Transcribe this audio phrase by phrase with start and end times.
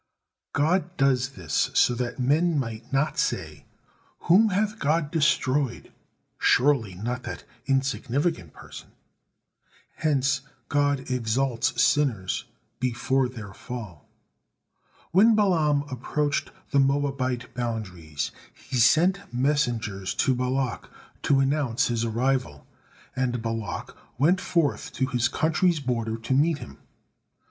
[0.53, 3.65] God does this so that men might not say,
[4.21, 5.91] "Whom hath God destroyed?
[6.39, 8.93] Surely not that insignificant person,"
[9.97, 12.45] hence God exalts sinners
[12.79, 14.09] before their fall.
[15.11, 20.89] When Balaam approached the Moabite boundaries, he sent messengers to Balak
[21.21, 22.65] to announce his arrival,
[23.15, 26.79] and Balak went forth to his country's border to meet him.